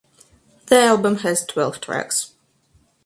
[0.65, 2.31] The album has twelve tracks.